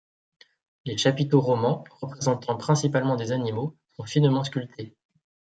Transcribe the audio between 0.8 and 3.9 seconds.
Les chapiteaux romans, représentant principalement des animaux,